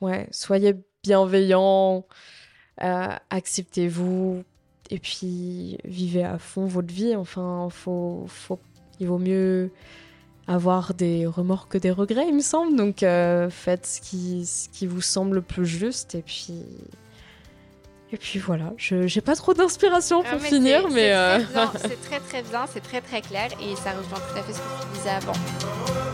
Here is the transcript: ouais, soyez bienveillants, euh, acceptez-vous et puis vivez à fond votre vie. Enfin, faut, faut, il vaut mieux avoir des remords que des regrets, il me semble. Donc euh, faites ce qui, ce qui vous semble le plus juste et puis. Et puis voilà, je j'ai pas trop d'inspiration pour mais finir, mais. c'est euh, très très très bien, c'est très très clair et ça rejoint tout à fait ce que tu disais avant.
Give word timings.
ouais, 0.00 0.28
soyez 0.30 0.74
bienveillants, 1.02 2.06
euh, 2.82 3.08
acceptez-vous 3.30 4.44
et 4.90 4.98
puis 4.98 5.78
vivez 5.84 6.24
à 6.24 6.38
fond 6.38 6.66
votre 6.66 6.92
vie. 6.92 7.14
Enfin, 7.16 7.68
faut, 7.70 8.24
faut, 8.28 8.58
il 8.98 9.06
vaut 9.06 9.18
mieux 9.18 9.70
avoir 10.46 10.94
des 10.94 11.26
remords 11.26 11.68
que 11.68 11.78
des 11.78 11.90
regrets, 11.90 12.26
il 12.28 12.34
me 12.34 12.40
semble. 12.40 12.76
Donc 12.76 13.02
euh, 13.02 13.50
faites 13.50 13.86
ce 13.86 14.00
qui, 14.00 14.46
ce 14.46 14.68
qui 14.68 14.86
vous 14.86 15.00
semble 15.02 15.36
le 15.36 15.42
plus 15.42 15.66
juste 15.66 16.14
et 16.14 16.22
puis. 16.22 16.64
Et 18.12 18.16
puis 18.16 18.40
voilà, 18.40 18.72
je 18.76 19.06
j'ai 19.06 19.20
pas 19.20 19.36
trop 19.36 19.54
d'inspiration 19.54 20.24
pour 20.24 20.40
mais 20.40 20.48
finir, 20.48 20.88
mais. 20.88 21.12
c'est 21.12 21.14
euh, 21.14 21.38
très 21.78 21.96
très 22.18 22.20
très 22.20 22.42
bien, 22.42 22.66
c'est 22.66 22.80
très 22.80 23.00
très 23.00 23.20
clair 23.20 23.50
et 23.62 23.76
ça 23.76 23.92
rejoint 23.92 24.18
tout 24.18 24.36
à 24.36 24.42
fait 24.42 24.52
ce 24.52 24.58
que 24.58 24.82
tu 24.82 24.98
disais 24.98 25.10
avant. 25.10 26.09